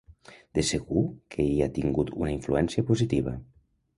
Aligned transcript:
De 0.59 0.63
segur 0.69 1.03
que 1.35 1.43
hi 1.49 1.59
ha 1.61 1.69
tingut 1.77 2.11
una 2.21 2.33
influència 2.39 2.87
positiva. 2.91 3.37